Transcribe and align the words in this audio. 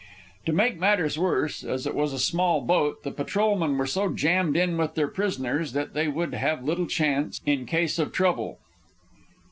To 0.47 0.51
make 0.51 0.79
matters 0.79 1.19
worse, 1.19 1.63
as 1.63 1.85
it 1.85 1.93
was 1.93 2.11
a 2.11 2.17
small 2.17 2.59
boat, 2.61 3.03
the 3.03 3.11
patrolmen 3.11 3.77
were 3.77 3.85
so 3.85 4.09
jammed 4.11 4.57
in 4.57 4.75
with 4.75 4.95
their 4.95 5.07
prisoners 5.07 5.73
that 5.73 5.93
they 5.93 6.07
would 6.07 6.33
have 6.33 6.63
little 6.65 6.87
chance 6.87 7.39
in 7.45 7.67
case 7.67 7.99
of 7.99 8.11
trouble. 8.11 8.57